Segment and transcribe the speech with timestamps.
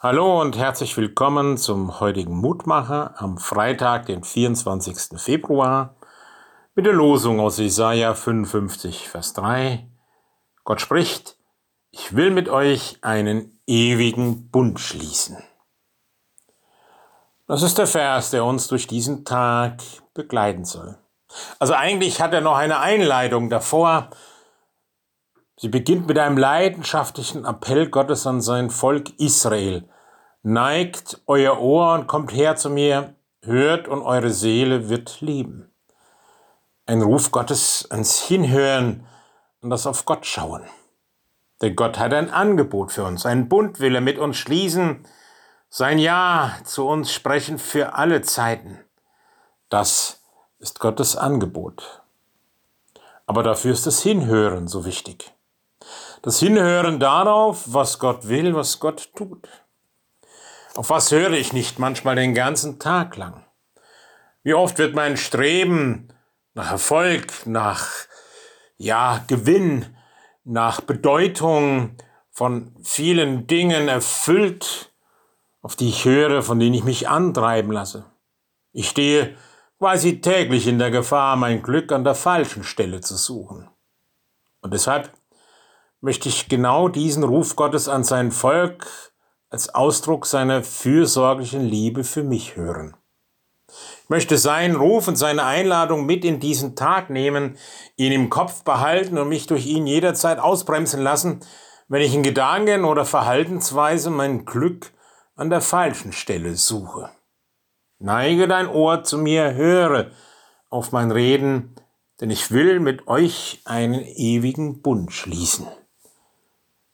[0.00, 5.20] Hallo und herzlich willkommen zum heutigen Mutmacher am Freitag, den 24.
[5.20, 5.96] Februar,
[6.76, 9.88] mit der Losung aus Jesaja 55, Vers 3.
[10.62, 11.36] Gott spricht,
[11.90, 15.42] ich will mit euch einen ewigen Bund schließen.
[17.48, 19.82] Das ist der Vers, der uns durch diesen Tag
[20.14, 20.96] begleiten soll.
[21.58, 24.10] Also eigentlich hat er noch eine Einleitung davor,
[25.60, 29.88] Sie beginnt mit einem leidenschaftlichen Appell Gottes an sein Volk Israel.
[30.44, 35.72] Neigt euer Ohr und kommt her zu mir, hört und eure Seele wird lieben.
[36.86, 39.04] Ein Ruf Gottes ans Hinhören
[39.60, 40.62] und das auf Gott schauen.
[41.60, 45.04] Denn Gott hat ein Angebot für uns, einen Bund will er mit uns schließen,
[45.70, 48.78] sein Ja zu uns sprechen für alle Zeiten.
[49.70, 50.22] Das
[50.60, 52.02] ist Gottes Angebot.
[53.26, 55.34] Aber dafür ist das Hinhören so wichtig.
[56.22, 59.48] Das Hinhören darauf, was Gott will, was Gott tut.
[60.74, 63.44] Auf was höre ich nicht manchmal den ganzen Tag lang?
[64.42, 66.08] Wie oft wird mein Streben
[66.54, 67.88] nach Erfolg, nach
[68.76, 69.96] ja, Gewinn,
[70.44, 71.96] nach Bedeutung
[72.30, 74.92] von vielen Dingen erfüllt,
[75.60, 78.06] auf die ich höre, von denen ich mich antreiben lasse.
[78.72, 79.36] Ich stehe
[79.78, 83.68] quasi täglich in der Gefahr, mein Glück an der falschen Stelle zu suchen.
[84.60, 85.12] Und deshalb
[86.00, 88.86] möchte ich genau diesen Ruf Gottes an sein Volk
[89.50, 92.96] als Ausdruck seiner fürsorglichen Liebe für mich hören.
[93.68, 97.58] Ich möchte seinen Ruf und seine Einladung mit in diesen Tag nehmen,
[97.96, 101.40] ihn im Kopf behalten und mich durch ihn jederzeit ausbremsen lassen,
[101.88, 104.92] wenn ich in Gedanken oder Verhaltensweise mein Glück
[105.36, 107.10] an der falschen Stelle suche.
[107.98, 110.12] Neige dein Ohr zu mir, höre
[110.70, 111.74] auf mein Reden,
[112.20, 115.66] denn ich will mit euch einen ewigen Bund schließen.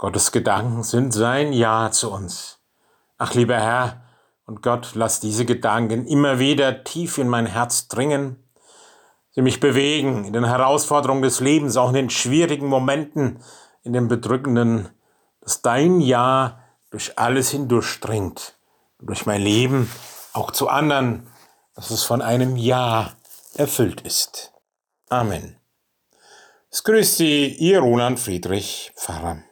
[0.00, 2.58] Gottes Gedanken sind sein Ja zu uns.
[3.18, 4.00] Ach, lieber Herr
[4.46, 8.42] und Gott, lass diese Gedanken immer wieder tief in mein Herz dringen,
[9.32, 13.42] sie mich bewegen in den Herausforderungen des Lebens, auch in den schwierigen Momenten,
[13.82, 14.88] in den bedrückenden,
[15.42, 18.56] dass dein Ja durch alles hindurchdringt
[19.00, 19.90] durch mein Leben
[20.32, 21.26] auch zu anderen,
[21.74, 23.12] dass es von einem Ja
[23.54, 24.54] erfüllt ist.
[25.10, 25.58] Amen.
[26.70, 29.42] Es grüßt Sie, Ihr Roland Friedrich, Pfarrer.